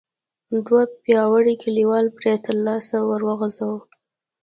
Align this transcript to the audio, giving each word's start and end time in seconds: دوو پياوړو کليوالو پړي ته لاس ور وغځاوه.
دوو 0.65 0.79
پياوړو 1.03 1.53
کليوالو 1.63 2.15
پړي 2.17 2.33
ته 2.43 2.51
لاس 2.65 2.87
ور 3.07 3.21
وغځاوه. 3.29 3.79